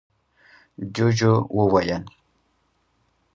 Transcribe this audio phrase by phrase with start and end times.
[0.93, 2.03] ُجوجُو وويل: